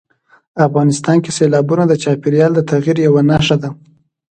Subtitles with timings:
[0.67, 3.69] افغانستان کې سیلابونه د چاپېریال د تغیر یوه نښه ده.